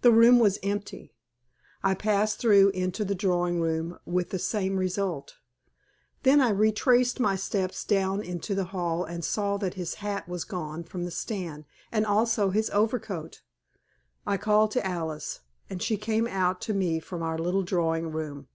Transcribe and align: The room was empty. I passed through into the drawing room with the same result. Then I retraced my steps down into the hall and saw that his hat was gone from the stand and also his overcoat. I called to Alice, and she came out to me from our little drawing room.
The 0.00 0.10
room 0.10 0.40
was 0.40 0.58
empty. 0.64 1.14
I 1.84 1.94
passed 1.94 2.40
through 2.40 2.70
into 2.70 3.04
the 3.04 3.14
drawing 3.14 3.60
room 3.60 3.96
with 4.04 4.30
the 4.30 4.38
same 4.40 4.76
result. 4.78 5.36
Then 6.24 6.40
I 6.40 6.48
retraced 6.50 7.20
my 7.20 7.36
steps 7.36 7.84
down 7.84 8.20
into 8.20 8.56
the 8.56 8.64
hall 8.74 9.04
and 9.04 9.24
saw 9.24 9.56
that 9.58 9.74
his 9.74 9.94
hat 10.02 10.28
was 10.28 10.42
gone 10.42 10.82
from 10.82 11.04
the 11.04 11.12
stand 11.12 11.66
and 11.92 12.04
also 12.04 12.50
his 12.50 12.68
overcoat. 12.70 13.42
I 14.26 14.38
called 14.38 14.72
to 14.72 14.84
Alice, 14.84 15.38
and 15.70 15.80
she 15.80 15.96
came 15.96 16.26
out 16.26 16.60
to 16.62 16.74
me 16.74 16.98
from 16.98 17.22
our 17.22 17.38
little 17.38 17.62
drawing 17.62 18.10
room. 18.10 18.48